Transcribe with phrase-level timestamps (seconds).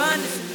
[0.00, 0.49] Giovanni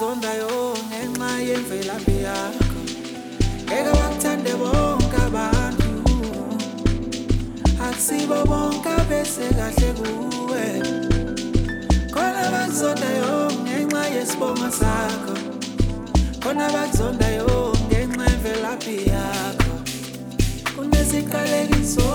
[0.00, 2.80] abakuzondayo ngenxa yemvelaphi yakho.
[3.66, 5.90] Ngeke bangithande bonke abantu.
[7.84, 10.64] Akusibo bonke abeze kahle kuwe.
[12.12, 15.34] Khona abakuzondayo ngenxa yesibongo sakho.
[16.42, 19.72] Khona bakuzondayo ngenxa yemvelaphi yakho.
[20.74, 22.08] Kunesiqalekiso